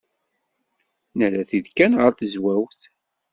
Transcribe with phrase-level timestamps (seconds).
[1.17, 2.79] Nerra-t-id kan ɣer tezwawt.